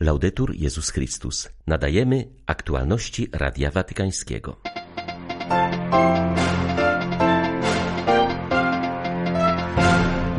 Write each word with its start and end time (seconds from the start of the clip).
Laudetur 0.00 0.54
Jezus 0.54 0.90
Chrystus. 0.90 1.48
Nadajemy 1.66 2.28
aktualności 2.46 3.28
Radia 3.32 3.70
Watykańskiego. 3.70 4.56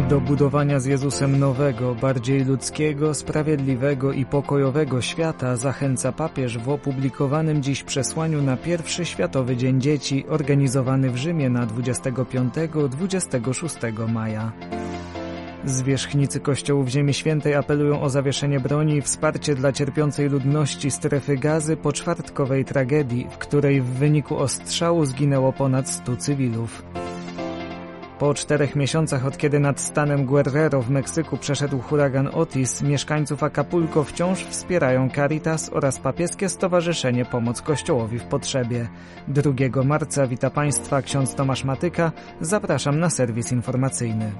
Do 0.09 0.21
budowania 0.21 0.79
z 0.79 0.85
Jezusem 0.85 1.39
nowego, 1.39 1.95
bardziej 1.95 2.45
ludzkiego, 2.45 3.13
sprawiedliwego 3.13 4.11
i 4.11 4.25
pokojowego 4.25 5.01
świata 5.01 5.55
zachęca 5.55 6.11
papież 6.11 6.57
w 6.57 6.69
opublikowanym 6.69 7.63
dziś 7.63 7.83
przesłaniu 7.83 8.41
na 8.41 8.57
pierwszy 8.57 9.05
Światowy 9.05 9.57
Dzień 9.57 9.81
Dzieci, 9.81 10.25
organizowany 10.27 11.11
w 11.11 11.17
Rzymie 11.17 11.49
na 11.49 11.67
25-26 11.67 14.09
maja. 14.09 14.51
Zwierzchnicy 15.69 16.39
kościołów 16.39 16.87
Ziemi 16.87 17.13
Świętej 17.13 17.55
apelują 17.55 18.01
o 18.01 18.09
zawieszenie 18.09 18.59
broni 18.59 18.95
i 18.95 19.01
wsparcie 19.01 19.55
dla 19.55 19.71
cierpiącej 19.71 20.29
ludności 20.29 20.91
strefy 20.91 21.37
gazy 21.37 21.77
po 21.77 21.93
czwartkowej 21.93 22.65
tragedii, 22.65 23.27
w 23.31 23.37
której 23.37 23.81
w 23.81 23.85
wyniku 23.85 24.37
ostrzału 24.37 25.05
zginęło 25.05 25.53
ponad 25.53 25.89
100 25.89 26.17
cywilów. 26.17 26.83
Po 28.19 28.33
czterech 28.33 28.75
miesiącach 28.75 29.25
od 29.25 29.37
kiedy 29.37 29.59
nad 29.59 29.81
stanem 29.81 30.25
Guerrero 30.25 30.81
w 30.81 30.89
Meksyku 30.89 31.37
przeszedł 31.37 31.79
huragan 31.79 32.29
Otis, 32.33 32.81
mieszkańców 32.81 33.43
Acapulco 33.43 34.03
wciąż 34.03 34.45
wspierają 34.45 35.09
Caritas 35.09 35.69
oraz 35.73 35.99
papieskie 35.99 36.49
Stowarzyszenie 36.49 37.25
Pomoc 37.25 37.61
Kościołowi 37.61 38.19
w 38.19 38.23
Potrzebie. 38.23 38.89
2 39.27 39.83
marca 39.83 40.27
wita 40.27 40.49
Państwa 40.49 41.01
ksiądz 41.01 41.35
Tomasz 41.35 41.63
Matyka. 41.63 42.11
Zapraszam 42.41 42.99
na 42.99 43.09
serwis 43.09 43.51
informacyjny. 43.51 44.31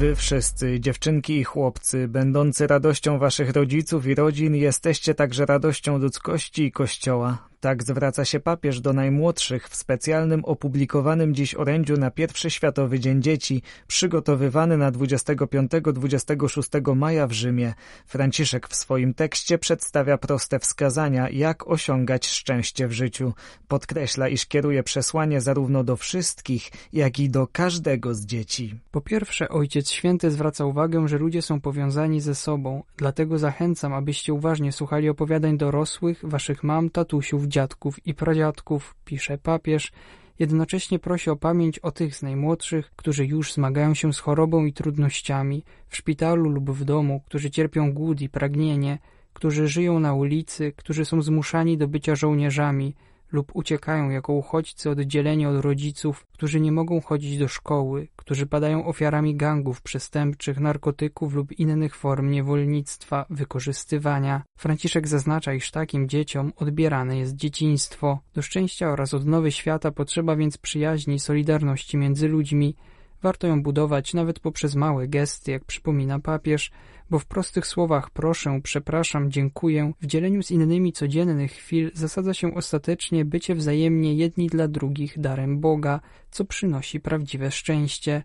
Wy 0.00 0.16
wszyscy, 0.16 0.80
dziewczynki 0.80 1.38
i 1.38 1.44
chłopcy, 1.44 2.08
będący 2.08 2.66
radością 2.66 3.18
waszych 3.18 3.50
rodziców 3.50 4.06
i 4.06 4.14
rodzin, 4.14 4.56
jesteście 4.56 5.14
także 5.14 5.46
radością 5.46 5.98
ludzkości 5.98 6.64
i 6.64 6.72
Kościoła. 6.72 7.49
Tak 7.60 7.82
zwraca 7.82 8.24
się 8.24 8.40
papież 8.40 8.80
do 8.80 8.92
najmłodszych 8.92 9.68
w 9.68 9.76
specjalnym 9.76 10.44
opublikowanym 10.44 11.34
dziś 11.34 11.54
orędziu 11.54 11.96
na 11.96 12.10
pierwszy 12.10 12.50
Światowy 12.50 13.00
Dzień 13.00 13.22
Dzieci, 13.22 13.62
przygotowywany 13.86 14.76
na 14.76 14.92
25-26 14.92 16.96
maja 16.96 17.26
w 17.26 17.32
Rzymie. 17.32 17.74
Franciszek 18.06 18.68
w 18.68 18.74
swoim 18.74 19.14
tekście 19.14 19.58
przedstawia 19.58 20.18
proste 20.18 20.58
wskazania, 20.58 21.30
jak 21.30 21.68
osiągać 21.68 22.26
szczęście 22.26 22.88
w 22.88 22.92
życiu. 22.92 23.32
Podkreśla, 23.68 24.28
iż 24.28 24.46
kieruje 24.46 24.82
przesłanie 24.82 25.40
zarówno 25.40 25.84
do 25.84 25.96
wszystkich, 25.96 26.70
jak 26.92 27.18
i 27.18 27.30
do 27.30 27.46
każdego 27.46 28.14
z 28.14 28.26
dzieci. 28.26 28.74
Po 28.90 29.00
pierwsze, 29.00 29.48
Ojciec 29.48 29.90
Święty 29.90 30.30
zwraca 30.30 30.64
uwagę, 30.64 31.08
że 31.08 31.18
ludzie 31.18 31.42
są 31.42 31.60
powiązani 31.60 32.20
ze 32.20 32.34
sobą, 32.34 32.82
dlatego 32.96 33.38
zachęcam, 33.38 33.94
abyście 33.94 34.34
uważnie 34.34 34.72
słuchali 34.72 35.08
opowiadań 35.08 35.58
dorosłych, 35.58 36.20
waszych 36.22 36.64
mam, 36.64 36.90
tatusiów, 36.90 37.49
dziadków 37.50 38.06
i 38.06 38.14
pradziadków, 38.14 38.96
pisze 39.04 39.38
papież, 39.38 39.92
jednocześnie 40.38 40.98
prosi 40.98 41.30
o 41.30 41.36
pamięć 41.36 41.78
o 41.78 41.90
tych 41.90 42.16
z 42.16 42.22
najmłodszych, 42.22 42.90
którzy 42.96 43.26
już 43.26 43.52
zmagają 43.52 43.94
się 43.94 44.12
z 44.12 44.18
chorobą 44.18 44.64
i 44.64 44.72
trudnościami, 44.72 45.64
w 45.88 45.96
szpitalu 45.96 46.50
lub 46.50 46.70
w 46.70 46.84
domu, 46.84 47.22
którzy 47.26 47.50
cierpią 47.50 47.92
głód 47.92 48.20
i 48.20 48.28
pragnienie, 48.28 48.98
którzy 49.32 49.68
żyją 49.68 50.00
na 50.00 50.14
ulicy, 50.14 50.72
którzy 50.76 51.04
są 51.04 51.22
zmuszani 51.22 51.78
do 51.78 51.88
bycia 51.88 52.16
żołnierzami, 52.16 52.94
lub 53.32 53.50
uciekają 53.54 54.10
jako 54.10 54.32
uchodźcy 54.32 54.90
oddzieleni 54.90 55.46
od 55.46 55.64
rodziców, 55.64 56.26
którzy 56.26 56.60
nie 56.60 56.72
mogą 56.72 57.00
chodzić 57.00 57.38
do 57.38 57.48
szkoły, 57.48 58.08
którzy 58.16 58.46
padają 58.46 58.86
ofiarami 58.86 59.36
gangów 59.36 59.82
przestępczych, 59.82 60.60
narkotyków 60.60 61.34
lub 61.34 61.52
innych 61.52 61.96
form 61.96 62.30
niewolnictwa, 62.30 63.26
wykorzystywania. 63.30 64.42
Franciszek 64.58 65.08
zaznacza, 65.08 65.54
iż 65.54 65.70
takim 65.70 66.08
dzieciom 66.08 66.52
odbierane 66.56 67.18
jest 67.18 67.36
dzieciństwo. 67.36 68.20
Do 68.34 68.42
szczęścia 68.42 68.88
oraz 68.88 69.14
odnowy 69.14 69.52
świata 69.52 69.90
potrzeba 69.90 70.36
więc 70.36 70.58
przyjaźni 70.58 71.20
solidarności 71.20 71.96
między 71.96 72.28
ludźmi, 72.28 72.76
Warto 73.22 73.46
ją 73.46 73.62
budować 73.62 74.14
nawet 74.14 74.40
poprzez 74.40 74.74
małe 74.74 75.08
gesty, 75.08 75.50
jak 75.50 75.64
przypomina 75.64 76.18
papież, 76.18 76.70
bo 77.10 77.18
w 77.18 77.26
prostych 77.26 77.66
słowach 77.66 78.10
proszę, 78.10 78.60
przepraszam, 78.62 79.30
dziękuję, 79.30 79.92
w 80.00 80.06
dzieleniu 80.06 80.42
z 80.42 80.50
innymi 80.50 80.92
codziennych 80.92 81.52
chwil 81.52 81.90
zasadza 81.94 82.34
się 82.34 82.54
ostatecznie 82.54 83.24
bycie 83.24 83.54
wzajemnie 83.54 84.14
jedni 84.14 84.46
dla 84.46 84.68
drugich 84.68 85.18
darem 85.18 85.60
Boga, 85.60 86.00
co 86.30 86.44
przynosi 86.44 87.00
prawdziwe 87.00 87.50
szczęście. 87.50 88.22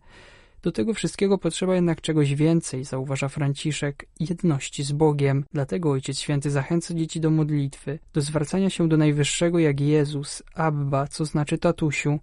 Do 0.64 0.72
tego 0.72 0.94
wszystkiego 0.94 1.38
potrzeba 1.38 1.76
jednak 1.76 2.02
czegoś 2.02 2.36
więcej, 2.36 2.84
zauważa 2.84 3.30
Franciszek, 3.30 4.06
jedności 4.20 4.84
z 4.84 4.92
Bogiem. 4.92 5.46
Dlatego 5.54 5.92
Ojciec 5.92 6.20
Święty 6.20 6.52
zachęca 6.52 6.94
dzieci 6.94 7.20
do 7.20 7.30
modlitwy, 7.30 8.00
do 8.14 8.22
zwracania 8.22 8.70
się 8.70 8.90
do 8.90 8.98
Najwyższego 8.98 9.60
jak 9.60 9.80
Jezus, 9.80 10.44
Abba, 10.56 11.08
co 11.08 11.26
znaczy 11.26 11.58
tatusiu, 11.58 12.20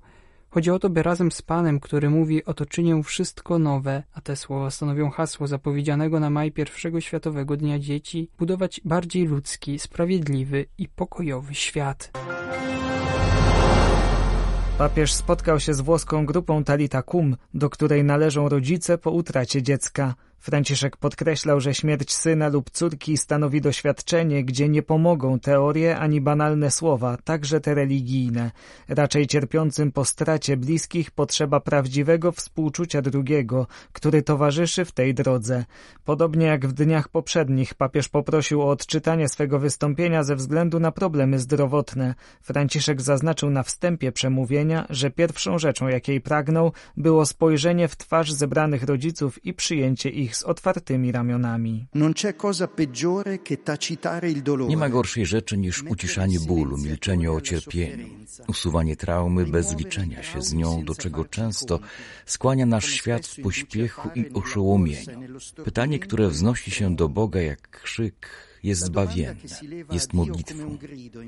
Chodzi 0.54 0.70
o 0.70 0.78
to, 0.78 0.90
by 0.90 1.02
razem 1.02 1.32
z 1.32 1.42
Panem, 1.42 1.80
który 1.80 2.10
mówi, 2.10 2.44
oto 2.44 2.66
czynię 2.66 3.02
wszystko 3.02 3.58
nowe, 3.58 4.02
a 4.12 4.20
te 4.20 4.36
słowa 4.36 4.70
stanowią 4.70 5.10
hasło 5.10 5.46
zapowiedzianego 5.46 6.20
na 6.20 6.30
maj 6.30 6.52
pierwszego 6.52 7.00
Światowego 7.00 7.56
Dnia 7.56 7.78
Dzieci, 7.78 8.30
budować 8.38 8.80
bardziej 8.84 9.26
ludzki, 9.26 9.78
sprawiedliwy 9.78 10.66
i 10.78 10.88
pokojowy 10.88 11.54
świat. 11.54 12.10
Papież 14.78 15.12
spotkał 15.12 15.60
się 15.60 15.74
z 15.74 15.80
włoską 15.80 16.26
grupą 16.26 16.64
Talita 16.64 17.02
Kum, 17.02 17.36
do 17.54 17.70
której 17.70 18.04
należą 18.04 18.48
rodzice 18.48 18.98
po 18.98 19.10
utracie 19.10 19.62
dziecka. 19.62 20.14
Franciszek 20.42 20.96
podkreślał, 20.96 21.60
że 21.60 21.74
śmierć 21.74 22.12
syna 22.12 22.48
lub 22.48 22.70
córki 22.70 23.16
stanowi 23.16 23.60
doświadczenie, 23.60 24.44
gdzie 24.44 24.68
nie 24.68 24.82
pomogą 24.82 25.40
teorie 25.40 25.98
ani 25.98 26.20
banalne 26.20 26.70
słowa, 26.70 27.16
także 27.24 27.60
te 27.60 27.74
religijne. 27.74 28.50
Raczej 28.88 29.26
cierpiącym 29.26 29.92
po 29.92 30.04
stracie 30.04 30.56
bliskich 30.56 31.10
potrzeba 31.10 31.60
prawdziwego 31.60 32.32
współczucia 32.32 33.02
drugiego, 33.02 33.66
który 33.92 34.22
towarzyszy 34.22 34.84
w 34.84 34.92
tej 34.92 35.14
drodze. 35.14 35.64
Podobnie 36.04 36.46
jak 36.46 36.66
w 36.66 36.72
dniach 36.72 37.08
poprzednich 37.08 37.74
papież 37.74 38.08
poprosił 38.08 38.62
o 38.62 38.70
odczytanie 38.70 39.28
swego 39.28 39.58
wystąpienia 39.58 40.22
ze 40.22 40.36
względu 40.36 40.80
na 40.80 40.92
problemy 40.92 41.38
zdrowotne. 41.38 42.14
Franciszek 42.40 43.00
zaznaczył 43.00 43.50
na 43.50 43.62
wstępie 43.62 44.12
przemówienia, 44.12 44.86
że 44.90 45.10
pierwszą 45.10 45.58
rzeczą, 45.58 45.88
jakiej 45.88 46.20
pragnął, 46.20 46.72
było 46.96 47.26
spojrzenie 47.26 47.88
w 47.88 47.96
twarz 47.96 48.32
zebranych 48.32 48.82
rodziców 48.82 49.44
i 49.44 49.54
przyjęcie 49.54 50.10
ich 50.10 50.31
ich 50.32 50.36
z 50.36 50.42
otwartymi 50.42 51.12
ramionami. 51.12 51.86
Nie 54.68 54.76
ma 54.76 54.88
gorszej 54.88 55.26
rzeczy 55.26 55.58
niż 55.58 55.82
uciszanie 55.82 56.40
bólu, 56.40 56.78
milczenie 56.78 57.32
o 57.32 57.40
cierpieniu, 57.40 58.08
usuwanie 58.48 58.96
traumy 58.96 59.46
bez 59.46 59.76
liczenia 59.76 60.22
się 60.22 60.42
z 60.42 60.52
nią, 60.52 60.84
do 60.84 60.94
czego 60.94 61.24
często 61.24 61.78
skłania 62.26 62.66
nasz 62.66 62.86
świat 62.86 63.26
w 63.26 63.42
pośpiechu 63.42 64.08
i 64.14 64.30
oszołomieniu. 64.32 65.38
Pytanie, 65.64 65.98
które 65.98 66.28
wznosi 66.28 66.70
się 66.70 66.96
do 66.96 67.08
Boga 67.08 67.40
jak 67.40 67.70
krzyk, 67.70 68.28
jest 68.62 68.84
zbawienne, 68.84 69.34
jest 69.92 70.12
modlitwą. 70.12 70.78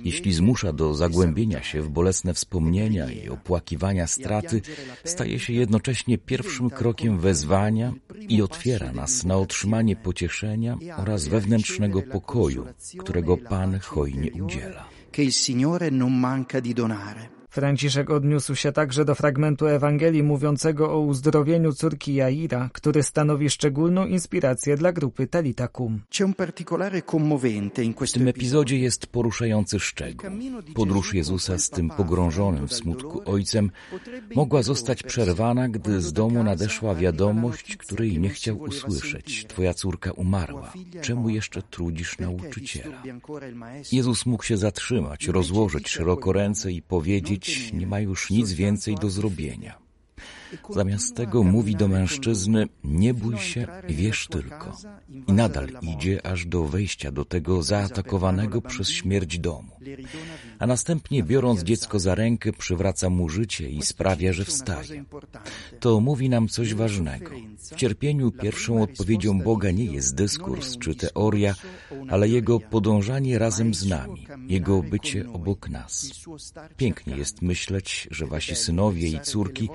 Jeśli 0.05 0.33
zmusza 0.33 0.73
do 0.73 0.95
zagłębienia 0.95 1.63
się 1.63 1.83
w 1.83 1.89
bolesne 1.89 2.35
wspomnienia 2.35 3.11
i 3.11 3.29
opłakiwania 3.29 4.07
straty, 4.07 4.63
staje 5.05 5.39
się 5.39 5.53
jednocześnie 5.53 6.19
pierwszym 6.19 6.71
krokiem 6.71 7.19
wezwania 7.19 7.93
i 8.29 8.43
otwiera 8.43 8.93
nas 8.93 9.25
na 9.25 9.37
otrzymanie 9.37 9.97
pocieszenia 9.97 10.79
oraz 10.97 11.29
wewnętrznego 11.29 12.03
pokoju, 12.03 12.67
którego 12.99 13.37
Pan 13.37 13.79
hojnie 13.79 14.43
udziela. 14.43 14.85
Che 15.13 15.23
il 15.23 15.33
Signore 15.33 15.91
non 15.91 16.13
manca 16.21 16.61
di 16.61 16.75
donare. 16.75 17.34
Franciszek 17.55 18.11
odniósł 18.11 18.55
się 18.55 18.73
także 18.73 19.05
do 19.05 19.15
fragmentu 19.15 19.67
Ewangelii 19.67 20.23
mówiącego 20.23 20.93
o 20.93 21.01
uzdrowieniu 21.01 21.73
córki 21.73 22.15
Jaira, 22.15 22.71
który 22.73 23.03
stanowi 23.03 23.51
szczególną 23.51 24.07
inspirację 24.07 24.77
dla 24.77 24.93
grupy 24.93 25.27
Talita 25.27 25.69
Kum. 25.69 26.01
W 28.07 28.13
tym 28.13 28.29
epizodzie 28.29 28.79
jest 28.79 29.07
poruszający 29.07 29.81
szczegół. 29.81 30.31
Podróż 30.75 31.15
Jezusa 31.15 31.59
z 31.59 31.71
tym 31.71 31.91
pogrążonym 31.91 32.69
w 32.69 32.75
smutku 32.75 33.23
ojcem 33.25 33.71
mogła 34.35 34.63
zostać 34.63 35.03
przerwana, 35.03 35.69
gdy 35.69 36.01
z 36.01 36.13
domu 36.13 36.43
nadeszła 36.45 36.95
wiadomość, 36.95 37.77
której 37.77 38.19
nie 38.19 38.29
chciał 38.29 38.59
usłyszeć. 38.59 39.47
Twoja 39.49 39.75
córka 39.75 40.13
umarła. 40.13 40.73
Czemu 41.01 41.29
jeszcze 41.29 41.63
trudzisz 41.63 42.19
nauczyciela? 42.19 43.03
Jezus 43.93 44.27
mógł 44.27 44.43
się 44.43 44.57
zatrzymać, 44.57 45.29
rozłożyć 45.29 45.89
szeroko 45.89 46.33
ręce 46.33 46.73
i 46.73 46.83
powiedzieć, 46.83 47.44
nie 47.73 47.87
ma 47.87 48.01
już 48.01 48.31
nic 48.31 48.53
więcej 48.53 48.95
do 48.95 49.11
zrobienia. 49.11 49.85
Zamiast 50.71 51.17
tego 51.17 51.43
mówi 51.43 51.77
do 51.77 51.89
mężczyzny: 51.89 52.67
Nie 52.85 53.15
bój 53.15 53.39
się, 53.39 53.67
wierz 53.89 54.29
tylko. 54.29 54.77
I 55.29 55.33
nadal 55.33 55.69
idzie 55.83 56.27
aż 56.27 56.47
do 56.47 56.65
wejścia 56.65 57.13
do 57.13 57.25
tego 57.25 57.63
zaatakowanego 57.63 58.63
przez 58.63 58.91
śmierć 58.91 59.39
domu. 59.39 59.73
A 60.65 60.67
następnie, 60.67 61.23
biorąc 61.23 61.63
dziecko 61.63 61.99
za 61.99 62.15
rękę, 62.15 62.53
przywraca 62.53 63.11
mu 63.11 63.29
życie 63.29 63.71
i 63.71 63.83
sprawia, 63.83 64.33
że 64.33 64.45
wstaje. 64.45 65.05
To 65.81 66.01
mówi 66.01 66.29
nam 66.29 66.49
coś 66.49 66.75
ważnego. 66.75 67.31
W 67.59 67.77
cierpieniu 67.77 68.31
pierwszą 68.31 68.83
odpowiedzią 68.83 69.41
Boga 69.41 69.71
nie 69.71 69.85
jest 69.85 70.15
dyskurs 70.15 70.79
czy 70.79 70.95
teoria, 70.95 71.55
ale 72.09 72.29
Jego 72.29 72.61
podążanie 72.61 73.39
razem 73.39 73.75
z 73.75 73.87
nami, 73.87 74.27
Jego 74.49 74.83
bycie 74.83 75.33
obok 75.33 75.69
nas. 75.69 76.11
Pięknie 76.77 77.17
jest 77.17 77.43
myśleć, 77.43 78.09
że 78.11 78.27
wasi 78.27 78.55
synowie 78.55 79.09
i 79.09 79.21
córki, 79.21 79.69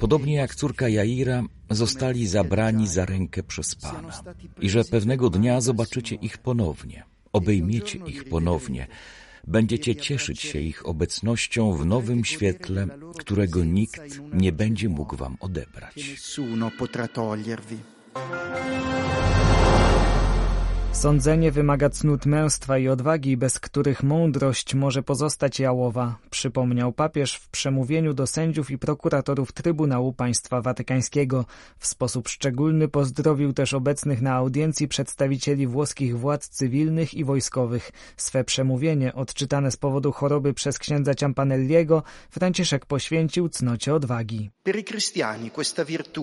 podobnie 0.00 0.34
jak 0.34 0.54
córka 0.54 0.88
Jaira, 0.88 1.42
zostali 1.70 2.26
zabrani 2.26 2.88
za 2.88 3.06
rękę 3.06 3.42
przez 3.42 3.74
Pana 3.74 4.22
i 4.60 4.70
że 4.70 4.84
pewnego 4.84 5.30
dnia 5.30 5.60
zobaczycie 5.60 6.14
ich 6.14 6.38
ponownie, 6.38 7.04
obejmiecie 7.32 7.98
ich 8.06 8.24
ponownie, 8.24 8.86
będziecie 9.46 9.96
cieszyć 9.96 10.40
się 10.40 10.58
ich 10.58 10.86
obecnością 10.86 11.72
w 11.76 11.86
nowym 11.86 12.24
świetle, 12.24 12.86
którego 13.18 13.64
nikt 13.64 14.20
nie 14.32 14.52
będzie 14.52 14.88
mógł 14.88 15.16
wam 15.16 15.36
odebrać. 15.40 15.94
Sądzenie 20.92 21.52
wymaga 21.52 21.90
cnót 21.90 22.26
męstwa 22.26 22.78
i 22.78 22.88
odwagi, 22.88 23.36
bez 23.36 23.58
których 23.60 24.02
mądrość 24.02 24.74
może 24.74 25.02
pozostać 25.02 25.60
jałowa, 25.60 26.18
przypomniał 26.30 26.92
papież 26.92 27.34
w 27.34 27.48
przemówieniu 27.48 28.14
do 28.14 28.26
sędziów 28.26 28.70
i 28.70 28.78
prokuratorów 28.78 29.52
Trybunału 29.52 30.12
Państwa 30.12 30.62
Watykańskiego. 30.62 31.44
W 31.78 31.86
sposób 31.86 32.28
szczególny 32.28 32.88
pozdrowił 32.88 33.52
też 33.52 33.74
obecnych 33.74 34.22
na 34.22 34.32
audiencji 34.32 34.88
przedstawicieli 34.88 35.66
włoskich 35.66 36.18
władz 36.18 36.48
cywilnych 36.48 37.14
i 37.14 37.24
wojskowych. 37.24 37.90
Swe 38.16 38.44
przemówienie, 38.44 39.14
odczytane 39.14 39.70
z 39.70 39.76
powodu 39.76 40.12
choroby 40.12 40.54
przez 40.54 40.78
księdza 40.78 41.14
Ciampanelliego, 41.14 42.02
Franciszek 42.30 42.86
poświęcił 42.86 43.48
cnocie 43.48 43.94
odwagi. 43.94 44.50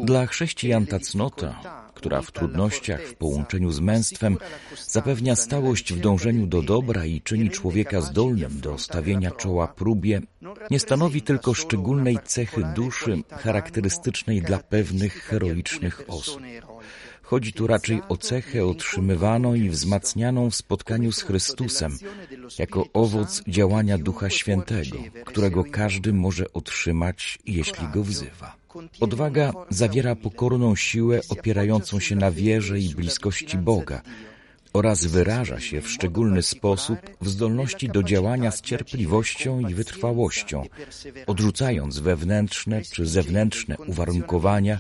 Dla 0.03 0.25
chrześcijan 0.25 0.85
ta 0.85 0.99
cnota, 0.99 1.88
która 1.99 2.21
w 2.21 2.31
trudnościach 2.31 3.01
w 3.01 3.15
połączeniu 3.15 3.71
z 3.71 3.79
męstwem 3.79 4.37
zapewnia 4.87 5.35
stałość 5.35 5.93
w 5.93 5.99
dążeniu 5.99 6.47
do 6.47 6.61
dobra 6.61 7.05
i 7.05 7.21
czyni 7.21 7.49
człowieka 7.49 8.01
zdolnym 8.01 8.59
do 8.59 8.77
stawienia 8.77 9.31
czoła 9.31 9.67
próbie, 9.67 10.21
nie 10.71 10.79
stanowi 10.79 11.21
tylko 11.21 11.53
szczególnej 11.53 12.17
cechy 12.25 12.63
duszy 12.75 13.23
charakterystycznej 13.31 14.41
dla 14.41 14.57
pewnych 14.57 15.13
heroicznych 15.13 16.01
osób. 16.07 16.41
Chodzi 17.29 17.53
tu 17.53 17.67
raczej 17.67 18.01
o 18.09 18.17
cechę 18.17 18.65
otrzymywaną 18.65 19.53
i 19.53 19.69
wzmacnianą 19.69 20.49
w 20.49 20.55
spotkaniu 20.55 21.11
z 21.11 21.21
Chrystusem, 21.21 21.97
jako 22.59 22.85
owoc 22.93 23.43
działania 23.47 23.97
Ducha 23.97 24.29
Świętego, 24.29 24.97
którego 25.25 25.63
każdy 25.71 26.13
może 26.13 26.53
otrzymać, 26.53 27.39
jeśli 27.45 27.87
go 27.87 28.03
wzywa. 28.03 28.55
Odwaga 28.99 29.53
zawiera 29.69 30.15
pokorną 30.15 30.75
siłę 30.75 31.19
opierającą 31.29 31.99
się 31.99 32.15
na 32.15 32.31
wierze 32.31 32.79
i 32.79 32.89
bliskości 32.95 33.57
Boga, 33.57 34.01
oraz 34.73 35.05
wyraża 35.05 35.59
się 35.59 35.81
w 35.81 35.89
szczególny 35.89 36.41
sposób 36.41 36.97
w 37.21 37.29
zdolności 37.29 37.89
do 37.89 38.03
działania 38.03 38.51
z 38.51 38.61
cierpliwością 38.61 39.59
i 39.59 39.73
wytrwałością, 39.73 40.63
odrzucając 41.27 41.99
wewnętrzne 41.99 42.81
czy 42.81 43.05
zewnętrzne 43.05 43.77
uwarunkowania 43.77 44.79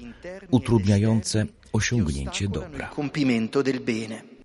utrudniające 0.51 1.45
osiągnięcie 1.73 2.47
dobra. 2.47 2.89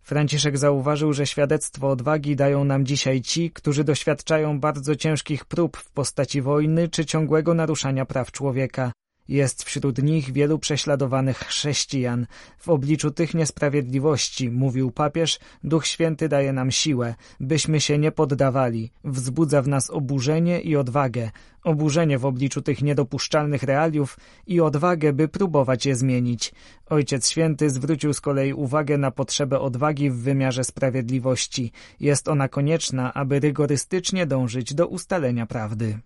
Franciszek 0.03 0.59
zauważył, 0.59 1.13
że 1.13 1.27
świadectwo 1.27 1.91
odwagi 1.91 2.37
dają 2.37 2.65
nam 2.65 2.87
dzisiaj 2.87 3.21
ci, 3.21 3.51
którzy 3.51 3.85
doświadczają 3.85 4.61
bardzo 4.61 4.97
ciężkich 4.97 5.45
prób 5.45 5.77
w 5.77 5.91
postaci 5.91 6.43
wojny 6.43 6.89
czy 6.89 7.05
ciągłego 7.05 7.55
naruszania 7.55 8.05
praw 8.05 8.33
człowieka. 8.33 8.93
Jest 9.29 9.63
wśród 9.63 10.03
nich 10.03 10.33
wielu 10.33 10.59
prześladowanych 10.59 11.39
chrześcijan. 11.39 12.27
W 12.59 12.69
obliczu 12.69 13.11
tych 13.11 13.35
niesprawiedliwości, 13.35 14.51
mówił 14.51 14.91
papież, 14.91 15.39
Duch 15.65 15.87
Święty 15.87 16.29
daje 16.29 16.53
nam 16.53 16.71
siłę, 16.71 17.15
byśmy 17.41 17.81
się 17.81 17.99
nie 17.99 18.13
poddawali. 18.13 18.91
Wzbudza 19.05 19.63
w 19.63 19.69
nas 19.69 19.91
oburzenie 19.91 20.61
i 20.61 20.77
odwagę. 20.77 21.31
Oburzenie 21.65 22.19
w 22.19 22.27
obliczu 22.27 22.63
tych 22.63 22.83
niedopuszczalnych 22.83 23.63
realiów 23.63 24.19
i 24.47 24.61
odwagę, 24.61 25.13
by 25.13 25.29
próbować 25.29 25.87
je 25.87 25.97
zmienić. 25.97 26.53
Ojciec 26.87 27.31
Święty 27.31 27.71
zwrócił 27.71 28.13
z 28.13 28.21
kolei 28.21 28.53
uwagę 28.53 28.99
na 28.99 29.11
potrzebę 29.11 29.61
odwagi 29.61 30.11
w 30.11 30.17
wymiarze 30.17 30.65
sprawiedliwości. 30.65 31.73
Jest 32.01 32.29
ona 32.29 32.49
konieczna, 32.49 33.15
aby 33.15 33.41
rygorystycznie 33.41 34.27
dążyć 34.27 34.75
do 34.75 34.87
ustalenia 34.87 35.47
prawdy. 35.47 35.99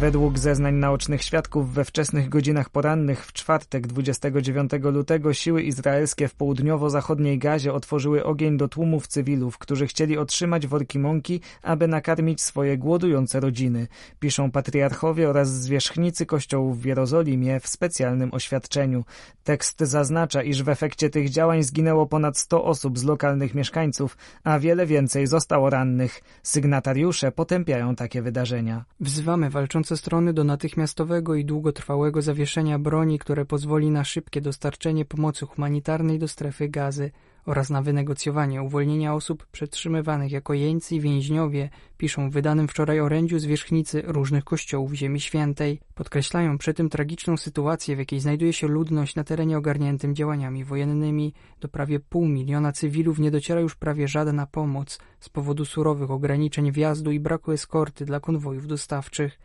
Według 0.00 0.38
zeznań 0.38 0.74
naocznych 0.74 1.22
świadków 1.22 1.74
we 1.74 1.84
wczesnych 1.84 2.28
godzinach 2.28 2.70
porannych 2.70 3.26
w 3.26 3.32
czwartek 3.32 3.86
29 3.86 4.72
lutego 4.82 5.34
siły 5.34 5.62
izraelskie 5.62 6.28
w 6.28 6.34
południowo-zachodniej 6.34 7.38
Gazie 7.38 7.72
otworzyły 7.72 8.24
ogień 8.24 8.56
do 8.56 8.68
tłumów 8.68 9.06
cywilów, 9.06 9.58
którzy 9.58 9.86
chcieli 9.86 10.18
otrzymać 10.18 10.66
worki 10.66 10.98
mąki, 10.98 11.40
aby 11.62 11.88
nakarmić 11.88 12.42
swoje 12.42 12.78
głodujące 12.78 13.40
rodziny, 13.40 13.88
piszą 14.20 14.50
patriarchowie 14.50 15.28
oraz 15.28 15.48
zwierzchnicy 15.48 16.26
kościołów 16.26 16.80
w 16.80 16.84
Jerozolimie 16.84 17.60
w 17.60 17.68
specjalnym 17.68 18.34
oświadczeniu. 18.34 19.04
Tekst 19.44 19.80
zaznacza, 19.80 20.42
iż 20.42 20.62
w 20.62 20.68
efekcie 20.68 21.10
tych 21.10 21.30
działań 21.30 21.62
zginęło 21.62 22.06
ponad 22.06 22.38
100 22.38 22.64
osób 22.64 22.98
z 22.98 23.04
lokalnych 23.04 23.54
mieszkańców, 23.54 24.16
a 24.44 24.58
wiele 24.58 24.86
więcej 24.86 25.26
zostało 25.26 25.70
rannych. 25.70 26.20
Sygnatariusze 26.42 27.32
potępiają 27.32 27.96
takie 27.96 28.22
wydarzenia. 28.22 28.84
Wzywamy 29.00 29.50
walczących 29.50 29.85
strony 29.94 30.32
do 30.32 30.44
natychmiastowego 30.44 31.34
i 31.34 31.44
długotrwałego 31.44 32.22
zawieszenia 32.22 32.78
broni, 32.78 33.18
które 33.18 33.44
pozwoli 33.44 33.90
na 33.90 34.04
szybkie 34.04 34.40
dostarczenie 34.40 35.04
pomocy 35.04 35.46
humanitarnej 35.46 36.18
do 36.18 36.28
strefy 36.28 36.68
gazy 36.68 37.10
oraz 37.46 37.70
na 37.70 37.82
wynegocjowanie 37.82 38.62
uwolnienia 38.62 39.14
osób 39.14 39.46
przetrzymywanych 39.46 40.32
jako 40.32 40.54
jeńcy 40.54 40.94
i 40.94 41.00
więźniowie, 41.00 41.70
piszą 41.96 42.30
w 42.30 42.32
wydanym 42.32 42.68
wczoraj 42.68 43.00
orędziu 43.00 43.38
zwierzchnicy 43.38 44.02
różnych 44.06 44.44
kościołów 44.44 44.92
Ziemi 44.92 45.20
Świętej. 45.20 45.80
Podkreślają 45.94 46.58
przy 46.58 46.74
tym 46.74 46.88
tragiczną 46.88 47.36
sytuację, 47.36 47.96
w 47.96 47.98
jakiej 47.98 48.20
znajduje 48.20 48.52
się 48.52 48.68
ludność 48.68 49.14
na 49.16 49.24
terenie 49.24 49.58
ogarniętym 49.58 50.14
działaniami 50.14 50.64
wojennymi. 50.64 51.32
Do 51.60 51.68
prawie 51.68 52.00
pół 52.00 52.28
miliona 52.28 52.72
cywilów 52.72 53.18
nie 53.18 53.30
dociera 53.30 53.60
już 53.60 53.74
prawie 53.74 54.08
żadna 54.08 54.46
pomoc 54.46 54.98
z 55.20 55.28
powodu 55.28 55.64
surowych 55.64 56.10
ograniczeń 56.10 56.72
wjazdu 56.72 57.10
i 57.10 57.20
braku 57.20 57.52
eskorty 57.52 58.04
dla 58.04 58.20
konwojów 58.20 58.66
dostawczych. 58.66 59.38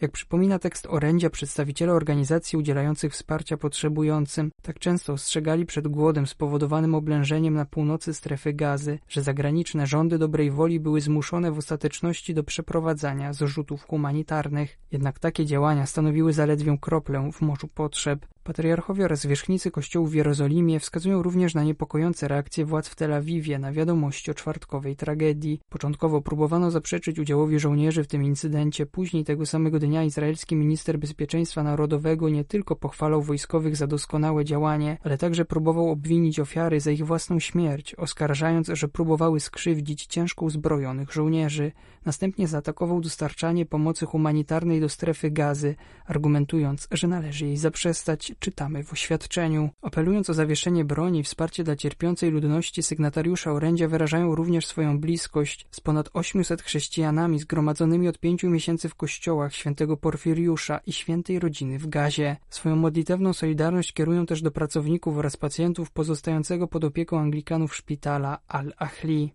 Jak 0.00 0.12
przypomina 0.12 0.58
tekst 0.58 0.86
orędzia, 0.90 1.30
przedstawiciele 1.30 1.92
organizacji 1.92 2.58
udzielających 2.58 3.12
wsparcia 3.12 3.56
potrzebującym 3.56 4.52
tak 4.62 4.78
często 4.78 5.12
ostrzegali 5.12 5.66
przed 5.66 5.88
głodem 5.88 6.26
spowodowanym 6.26 6.94
oblężeniem 6.94 7.54
na 7.54 7.64
północy 7.64 8.14
strefy 8.14 8.52
gazy, 8.52 8.98
że 9.08 9.22
zagraniczne 9.22 9.86
rządy 9.86 10.18
dobrej 10.18 10.50
woli 10.50 10.80
były 10.80 11.00
zmuszone 11.00 11.52
w 11.52 11.58
ostateczności 11.58 12.34
do 12.34 12.44
przeprowadzania 12.44 13.32
zrzutów 13.32 13.86
humanitarnych. 13.86 14.78
Jednak 14.92 15.18
takie 15.18 15.46
działania 15.46 15.86
stanowiły 15.86 16.32
zaledwie 16.32 16.78
kroplę 16.80 17.30
w 17.32 17.40
morzu 17.40 17.68
potrzeb. 17.68 18.26
Patriarchowie 18.46 19.04
oraz 19.04 19.20
zwierzchnicy 19.20 19.70
kościołów 19.70 20.10
w 20.10 20.14
Jerozolimie 20.14 20.80
wskazują 20.80 21.22
również 21.22 21.54
na 21.54 21.62
niepokojące 21.62 22.28
reakcje 22.28 22.64
władz 22.64 22.88
w 22.88 22.94
Tel 22.94 23.12
Awiwie 23.14 23.58
na 23.58 23.72
wiadomości 23.72 24.30
o 24.30 24.34
czwartkowej 24.34 24.96
tragedii. 24.96 25.60
Początkowo 25.68 26.22
próbowano 26.22 26.70
zaprzeczyć 26.70 27.18
udziałowi 27.18 27.58
żołnierzy 27.58 28.04
w 28.04 28.06
tym 28.06 28.24
incydencie, 28.24 28.86
później 28.86 29.24
tego 29.24 29.46
samego 29.46 29.78
dnia 29.78 30.04
izraelski 30.04 30.56
minister 30.56 30.98
bezpieczeństwa 30.98 31.62
narodowego 31.62 32.28
nie 32.28 32.44
tylko 32.44 32.76
pochwalał 32.76 33.22
wojskowych 33.22 33.76
za 33.76 33.86
doskonałe 33.86 34.44
działanie, 34.44 34.98
ale 35.02 35.18
także 35.18 35.44
próbował 35.44 35.90
obwinić 35.90 36.40
ofiary 36.40 36.80
za 36.80 36.90
ich 36.90 37.06
własną 37.06 37.40
śmierć, 37.40 37.94
oskarżając, 37.94 38.68
że 38.68 38.88
próbowały 38.88 39.40
skrzywdzić 39.40 40.06
ciężko 40.06 40.44
uzbrojonych 40.44 41.12
żołnierzy. 41.12 41.72
Następnie 42.04 42.48
zaatakował 42.48 43.00
dostarczanie 43.00 43.66
pomocy 43.66 44.06
humanitarnej 44.06 44.80
do 44.80 44.88
strefy 44.88 45.30
gazy, 45.30 45.74
argumentując, 46.06 46.88
że 46.90 47.08
należy 47.08 47.46
jej 47.46 47.56
zaprzestać, 47.56 48.35
czytamy 48.38 48.84
w 48.84 48.92
oświadczeniu. 48.92 49.70
Apelując 49.82 50.30
o 50.30 50.34
zawieszenie 50.34 50.84
broni 50.84 51.18
i 51.18 51.22
wsparcie 51.22 51.64
dla 51.64 51.76
cierpiącej 51.76 52.30
ludności, 52.30 52.82
sygnatariusze 52.82 53.52
orędzia 53.52 53.88
wyrażają 53.88 54.34
również 54.34 54.66
swoją 54.66 55.00
bliskość 55.00 55.66
z 55.70 55.80
ponad 55.80 56.10
800 56.12 56.62
chrześcijanami 56.62 57.38
zgromadzonymi 57.38 58.08
od 58.08 58.18
pięciu 58.18 58.50
miesięcy 58.50 58.88
w 58.88 58.94
kościołach 58.94 59.54
świętego 59.54 59.96
Porfiriusza 59.96 60.80
i 60.86 60.92
świętej 60.92 61.38
rodziny 61.38 61.78
w 61.78 61.86
Gazie. 61.86 62.36
Swoją 62.50 62.76
modlitewną 62.76 63.32
solidarność 63.32 63.92
kierują 63.92 64.26
też 64.26 64.42
do 64.42 64.50
pracowników 64.50 65.18
oraz 65.18 65.36
pacjentów 65.36 65.90
pozostającego 65.90 66.68
pod 66.68 66.84
opieką 66.84 67.20
Anglikanów 67.20 67.76
szpitala 67.76 68.38
Al-Ahli. 68.48 69.32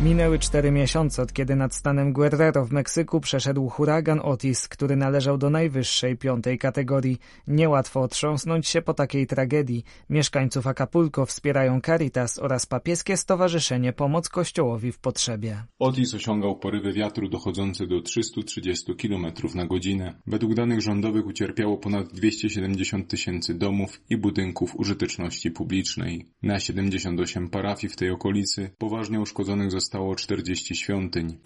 Minęły 0.00 0.38
cztery 0.38 0.70
miesiące, 0.70 1.22
od 1.22 1.32
kiedy 1.32 1.56
nad 1.56 1.74
stanem 1.74 2.12
Guerrero 2.12 2.64
w 2.64 2.72
Meksyku 2.72 3.20
przeszedł 3.20 3.68
huragan 3.68 4.20
Otis, 4.22 4.68
który 4.68 4.96
należał 4.96 5.38
do 5.38 5.50
najwyższej 5.50 6.16
piątej 6.16 6.58
kategorii. 6.58 7.18
Niełatwo 7.46 8.00
otrząsnąć 8.00 8.68
się 8.68 8.82
po 8.82 8.94
takiej 8.94 9.26
tragedii. 9.26 9.84
Mieszkańców 10.10 10.66
Acapulco 10.66 11.26
wspierają 11.26 11.80
Caritas 11.80 12.38
oraz 12.38 12.66
papieskie 12.66 13.16
stowarzyszenie 13.16 13.92
Pomoc 13.92 14.28
Kościołowi 14.28 14.92
w 14.92 14.98
Potrzebie. 14.98 15.62
Otis 15.78 16.14
osiągał 16.14 16.58
porywy 16.58 16.92
wiatru 16.92 17.28
dochodzące 17.28 17.86
do 17.86 18.00
330 18.00 18.94
km 18.94 19.26
na 19.54 19.66
godzinę. 19.66 20.14
Według 20.26 20.54
danych 20.54 20.80
rządowych 20.80 21.26
ucierpiało 21.26 21.76
ponad 21.76 22.12
270 22.12 23.08
tysięcy 23.08 23.54
domów 23.54 24.00
i 24.10 24.16
budynków 24.16 24.76
użyteczności 24.76 25.50
publicznej. 25.50 26.26
Na 26.42 26.60
78 26.60 27.48
parafii 27.48 27.92
w 27.92 27.96
tej 27.96 28.10
okolicy 28.10 28.70
poważnie 28.78 29.20
uszkodzonych 29.20 29.70
zostało 29.70 29.85
zostało 29.86 30.16
40 30.16 30.76
świątyń. 30.76 31.38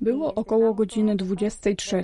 Było 0.00 0.34
około 0.34 0.74
godziny 0.74 1.16
23. 1.16 2.00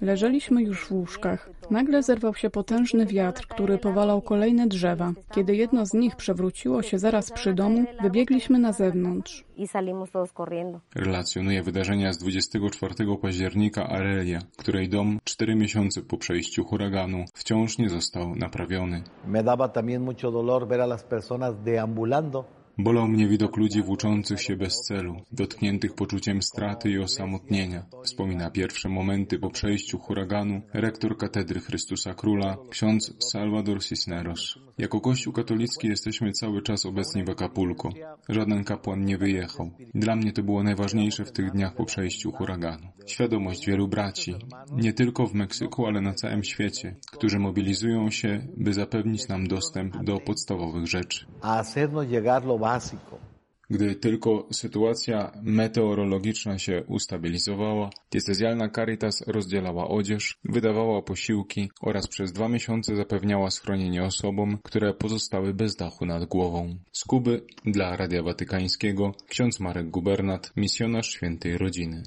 Leżeliśmy 0.00 0.62
już 0.62 0.86
w 0.86 0.92
łóżkach. 0.92 1.50
Nagle 1.70 2.02
zerwał 2.02 2.34
się 2.34 2.50
potężny 2.50 3.06
wiatr, 3.06 3.46
który 3.46 3.78
powalał 3.78 4.22
kolejne 4.22 4.66
drzewa. 4.66 5.12
Kiedy 5.34 5.56
jedno 5.56 5.86
z 5.86 5.94
nich 5.94 6.16
przewróciło 6.16 6.82
się 6.82 6.98
zaraz 6.98 7.30
przy 7.32 7.54
domu, 7.54 7.84
wybiegliśmy 8.02 8.58
na 8.58 8.72
zewnątrz. 8.72 9.44
Relacjonuje 10.94 11.62
wydarzenia 11.62 12.12
z 12.12 12.18
24 12.18 12.94
października 13.22 13.88
Arelia, 13.88 14.38
której 14.56 14.88
dom 14.88 15.18
cztery 15.24 15.54
miesiące 15.54 16.02
po 16.02 16.16
przejściu 16.18 16.64
huraganu 16.64 17.24
wciąż 17.34 17.78
nie 17.78 17.88
został 17.88 18.36
naprawiony. 18.36 19.02
Me 19.26 19.42
daba 19.42 19.68
también 19.68 20.02
mucho 20.02 20.30
dolor 20.30 20.68
ver 20.68 20.80
a 20.80 20.86
las 20.86 21.02
personas 21.02 21.54
deambulando 21.64 22.59
Bolał 22.82 23.08
mnie 23.08 23.28
widok 23.28 23.56
ludzi 23.56 23.82
włóczących 23.82 24.42
się 24.42 24.56
bez 24.56 24.74
celu, 24.74 25.16
dotkniętych 25.32 25.94
poczuciem 25.94 26.42
straty 26.42 26.90
i 26.90 26.98
osamotnienia. 26.98 27.86
Wspomina 28.04 28.50
pierwsze 28.50 28.88
momenty 28.88 29.38
po 29.38 29.50
przejściu 29.50 29.98
huraganu 29.98 30.62
rektor 30.72 31.16
Katedry 31.16 31.60
Chrystusa 31.60 32.14
Króla, 32.14 32.56
ksiądz 32.70 33.14
Salvador 33.18 33.84
Cisneros. 33.84 34.58
Jako 34.78 35.00
Kościół 35.00 35.32
katolicki 35.32 35.88
jesteśmy 35.88 36.32
cały 36.32 36.62
czas 36.62 36.86
obecni 36.86 37.24
w 37.24 37.30
Acapulco. 37.30 37.88
Żaden 38.28 38.64
kapłan 38.64 39.04
nie 39.04 39.18
wyjechał. 39.18 39.70
Dla 39.94 40.16
mnie 40.16 40.32
to 40.32 40.42
było 40.42 40.62
najważniejsze 40.62 41.24
w 41.24 41.32
tych 41.32 41.50
dniach 41.50 41.74
po 41.74 41.84
przejściu 41.84 42.32
huraganu. 42.32 42.86
Świadomość 43.10 43.66
wielu 43.66 43.88
braci, 43.88 44.34
nie 44.72 44.92
tylko 44.92 45.26
w 45.26 45.34
Meksyku, 45.34 45.86
ale 45.86 46.00
na 46.00 46.14
całym 46.14 46.44
świecie, 46.44 46.96
którzy 47.12 47.38
mobilizują 47.38 48.10
się, 48.10 48.46
by 48.56 48.74
zapewnić 48.74 49.28
nam 49.28 49.46
dostęp 49.46 50.04
do 50.04 50.20
podstawowych 50.20 50.86
rzeczy. 50.86 51.26
Gdy 53.70 53.94
tylko 53.94 54.46
sytuacja 54.52 55.32
meteorologiczna 55.42 56.58
się 56.58 56.84
ustabilizowała, 56.88 57.90
diecezjalna 58.10 58.68
Caritas 58.68 59.24
rozdzielała 59.26 59.88
odzież, 59.88 60.38
wydawała 60.44 61.02
posiłki 61.02 61.70
oraz 61.80 62.08
przez 62.08 62.32
dwa 62.32 62.48
miesiące 62.48 62.96
zapewniała 62.96 63.50
schronienie 63.50 64.04
osobom, 64.04 64.58
które 64.62 64.94
pozostały 64.94 65.54
bez 65.54 65.76
dachu 65.76 66.06
nad 66.06 66.24
głową. 66.24 66.78
Z 66.92 67.04
Kuby 67.04 67.42
dla 67.64 67.96
Radia 67.96 68.22
Watykańskiego 68.22 69.12
ksiądz 69.28 69.60
Marek 69.60 69.90
Gubernat, 69.90 70.52
misjonarz 70.56 71.10
Świętej 71.10 71.58
Rodziny. 71.58 72.02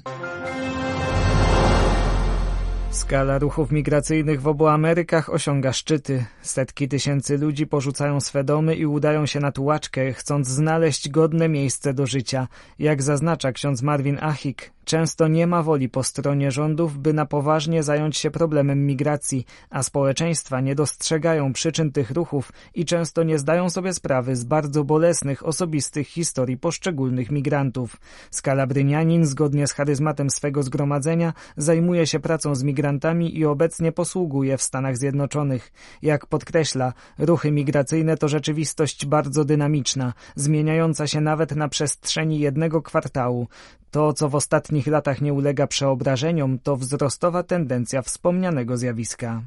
Skala 2.94 3.38
ruchów 3.38 3.72
migracyjnych 3.72 4.42
w 4.42 4.48
obu 4.48 4.66
Amerykach 4.66 5.30
osiąga 5.30 5.72
szczyty. 5.72 6.24
Setki 6.42 6.88
tysięcy 6.88 7.38
ludzi 7.38 7.66
porzucają 7.66 8.20
swe 8.20 8.44
domy 8.44 8.74
i 8.74 8.86
udają 8.86 9.26
się 9.26 9.40
na 9.40 9.52
tułaczkę, 9.52 10.12
chcąc 10.12 10.48
znaleźć 10.48 11.08
godne 11.08 11.48
miejsce 11.48 11.94
do 11.94 12.06
życia. 12.06 12.48
Jak 12.78 13.02
zaznacza 13.02 13.52
ksiądz 13.52 13.82
Marvin 13.82 14.18
Achik, 14.20 14.70
Często 14.84 15.28
nie 15.28 15.46
ma 15.46 15.62
woli 15.62 15.88
po 15.88 16.02
stronie 16.02 16.50
rządów, 16.50 16.98
by 16.98 17.12
na 17.12 17.26
poważnie 17.26 17.82
zająć 17.82 18.16
się 18.16 18.30
problemem 18.30 18.86
migracji, 18.86 19.46
a 19.70 19.82
społeczeństwa 19.82 20.60
nie 20.60 20.74
dostrzegają 20.74 21.52
przyczyn 21.52 21.92
tych 21.92 22.10
ruchów 22.10 22.52
i 22.74 22.84
często 22.84 23.22
nie 23.22 23.38
zdają 23.38 23.70
sobie 23.70 23.92
sprawy 23.92 24.36
z 24.36 24.44
bardzo 24.44 24.84
bolesnych, 24.84 25.46
osobistych 25.46 26.08
historii 26.08 26.56
poszczególnych 26.56 27.30
migrantów. 27.30 27.96
Skalabrynianin, 28.30 29.26
zgodnie 29.26 29.66
z 29.66 29.72
charyzmatem 29.72 30.30
swego 30.30 30.62
zgromadzenia, 30.62 31.32
zajmuje 31.56 32.06
się 32.06 32.20
pracą 32.20 32.54
z 32.54 32.62
migrantami 32.62 33.38
i 33.38 33.44
obecnie 33.44 33.92
posługuje 33.92 34.56
w 34.56 34.62
Stanach 34.62 34.96
Zjednoczonych. 34.96 35.72
Jak 36.02 36.26
podkreśla, 36.26 36.92
ruchy 37.18 37.50
migracyjne 37.50 38.16
to 38.16 38.28
rzeczywistość 38.28 39.06
bardzo 39.06 39.44
dynamiczna, 39.44 40.12
zmieniająca 40.36 41.06
się 41.06 41.20
nawet 41.20 41.56
na 41.56 41.68
przestrzeni 41.68 42.40
jednego 42.40 42.82
kwartału. 42.82 43.48
To, 43.94 44.12
co 44.12 44.28
w 44.28 44.34
ostatnich 44.34 44.86
latach 44.86 45.20
nie 45.20 45.32
ulega 45.32 45.66
przeobrażeniom, 45.66 46.58
to 46.58 46.76
wzrostowa 46.76 47.42
tendencja 47.42 48.02
wspomnianego 48.02 48.76
zjawiska. 48.76 49.42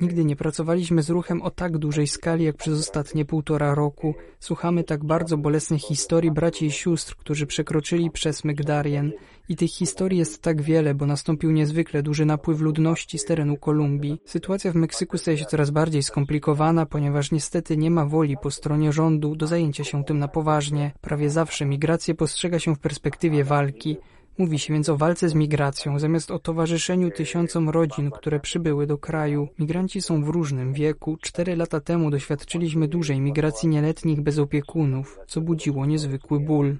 Nigdy 0.00 0.24
nie 0.24 0.36
pracowaliśmy 0.36 1.02
z 1.02 1.10
ruchem 1.10 1.42
o 1.42 1.50
tak 1.50 1.78
dużej 1.78 2.06
skali 2.06 2.44
jak 2.44 2.56
przez 2.56 2.80
ostatnie 2.80 3.24
półtora 3.24 3.74
roku. 3.74 4.14
Słuchamy 4.40 4.84
tak 4.84 5.04
bardzo 5.04 5.36
bolesnych 5.36 5.80
historii 5.80 6.30
braci 6.30 6.66
i 6.66 6.70
sióstr, 6.70 7.16
którzy 7.16 7.46
przekroczyli 7.46 8.10
przez 8.10 8.44
Mygdarien. 8.44 9.12
I 9.48 9.56
tych 9.56 9.70
historii 9.70 10.18
jest 10.18 10.42
tak 10.42 10.62
wiele, 10.62 10.94
bo 10.94 11.06
nastąpił 11.06 11.50
niezwykle 11.50 12.02
duży 12.02 12.24
napływ 12.24 12.60
ludności 12.60 13.18
z 13.18 13.24
terenu 13.24 13.56
Kolumbii. 13.56 14.20
Sytuacja 14.24 14.72
w 14.72 14.74
Meksyku 14.74 15.18
staje 15.18 15.38
się 15.38 15.44
coraz 15.44 15.70
bardziej 15.70 16.02
skomplikowana, 16.02 16.86
ponieważ 16.86 17.32
niestety 17.32 17.76
nie 17.76 17.90
ma 17.90 18.06
woli 18.06 18.36
po 18.42 18.50
stronie 18.50 18.92
rządu 18.92 19.36
do 19.36 19.46
zajęcia 19.46 19.84
się 19.84 20.04
tym 20.04 20.18
na 20.18 20.28
poważnie. 20.28 20.92
Prawie 21.00 21.30
zawsze 21.30 21.66
migrację 21.66 22.14
postrzega 22.14 22.58
się 22.58 22.74
w 22.74 22.80
perspektywie 22.80 23.44
walki. 23.44 23.96
Mówi 24.38 24.58
się 24.58 24.74
więc 24.74 24.88
o 24.88 24.96
walce 24.96 25.28
z 25.28 25.34
migracją, 25.34 25.98
zamiast 25.98 26.30
o 26.30 26.38
towarzyszeniu 26.38 27.10
tysiącom 27.10 27.70
rodzin, 27.70 28.10
które 28.10 28.40
przybyły 28.40 28.86
do 28.86 28.98
kraju. 28.98 29.48
Migranci 29.58 30.02
są 30.02 30.24
w 30.24 30.28
różnym 30.28 30.72
wieku. 30.72 31.16
Cztery 31.20 31.56
lata 31.56 31.80
temu 31.80 32.10
doświadczyliśmy 32.10 32.88
dużej 32.88 33.20
migracji 33.20 33.68
nieletnich 33.68 34.20
bez 34.20 34.38
opiekunów, 34.38 35.18
co 35.26 35.40
budziło 35.40 35.86
niezwykły 35.86 36.40
ból. 36.40 36.76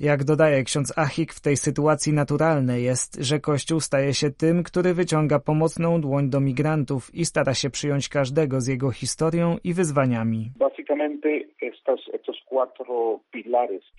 Jak 0.00 0.24
dodaje 0.24 0.64
ksiądz 0.64 0.98
Achik, 0.98 1.32
w 1.32 1.40
tej 1.40 1.56
sytuacji 1.56 2.12
naturalne 2.12 2.80
jest, 2.80 3.16
że 3.20 3.40
Kościół 3.40 3.80
staje 3.80 4.14
się 4.14 4.30
tym, 4.30 4.62
który 4.62 4.94
wyciąga 4.94 5.38
pomocną 5.38 6.00
dłoń 6.00 6.30
do 6.30 6.40
migrantów 6.40 7.14
i 7.14 7.24
stara 7.24 7.54
się 7.54 7.70
przyjąć 7.70 8.08
każdego 8.08 8.60
z 8.60 8.66
jego 8.66 8.90
historią 8.90 9.56
i 9.64 9.74
wyzwaniami. 9.74 10.50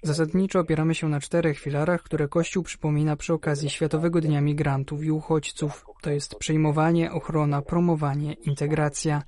Zasadniczo 0.03 0.59
opieramy 0.59 0.95
się 0.95 1.09
na 1.09 1.19
czterech 1.19 1.59
filarach, 1.59 2.03
które 2.03 2.27
Kościół 2.27 2.63
przypomina 2.63 3.15
przy 3.15 3.33
okazji 3.33 3.69
Światowego 3.69 4.21
Dnia 4.21 4.41
Migrantów 4.41 5.03
i 5.03 5.11
Uchodźców. 5.11 5.85
To 6.01 6.09
jest 6.09 6.35
przejmowanie, 6.35 7.11
ochrona, 7.11 7.61
promowanie, 7.61 8.33
integracja, 8.33 9.21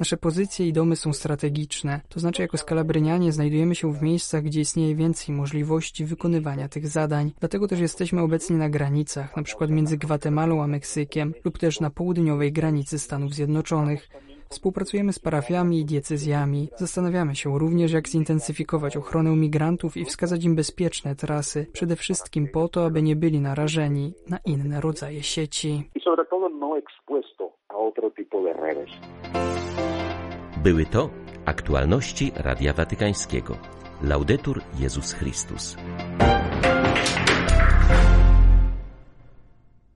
Nasze 0.00 0.16
pozycje 0.16 0.68
i 0.68 0.72
domy 0.72 0.96
są 0.96 1.12
strategiczne, 1.12 2.00
to 2.08 2.20
znaczy 2.20 2.42
jako 2.42 2.58
skalabrynianie 2.58 3.32
znajdujemy 3.32 3.74
się 3.74 3.92
w 3.92 4.02
miejscach, 4.02 4.42
gdzie 4.42 4.60
istnieje 4.60 4.94
więcej 4.94 5.34
możliwości 5.34 6.04
wykonywania 6.04 6.68
tych 6.68 6.88
zadań. 6.88 7.32
Dlatego 7.40 7.68
też 7.68 7.80
jesteśmy 7.80 8.22
obecni 8.22 8.56
na 8.56 8.68
granicach, 8.68 9.34
przykład 9.44 9.70
między 9.70 9.96
Gwatemalą 9.96 10.62
a 10.62 10.66
Meksykiem 10.66 11.34
lub 11.44 11.58
też 11.58 11.80
na 11.80 11.90
południowej 11.90 12.52
granicy 12.52 12.98
Stanów 12.98 13.34
Zjednoczonych. 13.34 14.08
Współpracujemy 14.48 15.12
z 15.12 15.18
parafiami 15.18 15.80
i 15.80 15.84
diecezjami. 15.84 16.68
Zastanawiamy 16.76 17.34
się 17.34 17.58
również, 17.58 17.92
jak 17.92 18.08
zintensyfikować 18.08 18.96
ochronę 18.96 19.36
migrantów 19.36 19.96
i 19.96 20.04
wskazać 20.04 20.44
im 20.44 20.54
bezpieczne 20.56 21.16
trasy, 21.16 21.66
przede 21.72 21.96
wszystkim 21.96 22.48
po 22.48 22.68
to, 22.68 22.84
aby 22.84 23.02
nie 23.02 23.16
byli 23.16 23.40
narażeni 23.40 24.14
na 24.28 24.38
inne 24.44 24.80
rodzaje 24.80 25.22
sieci. 25.22 25.90
No 27.74 27.92
Były 30.62 30.86
to 30.86 31.10
aktualności 31.44 32.32
Radia 32.36 32.72
Watykańskiego. 32.72 33.56
Laudetur 34.02 34.60
Jezus 34.78 35.12
Chrystus. 35.12 35.76